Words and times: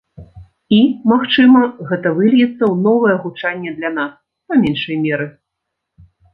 І, 0.77 0.77
магчыма, 1.11 1.61
гэта 1.91 2.15
выльецца 2.21 2.49
ў 2.49 2.71
новае 2.87 3.15
гучанне 3.27 3.77
для 3.79 3.95
нас, 4.01 4.13
па 4.49 4.53
меншай 4.65 4.95
меры. 5.07 5.33